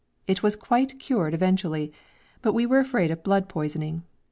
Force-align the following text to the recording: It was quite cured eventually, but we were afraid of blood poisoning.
It 0.25 0.41
was 0.41 0.55
quite 0.55 0.97
cured 0.99 1.35
eventually, 1.35 1.93
but 2.41 2.53
we 2.53 2.65
were 2.65 2.79
afraid 2.79 3.11
of 3.11 3.21
blood 3.21 3.47
poisoning. 3.47 4.01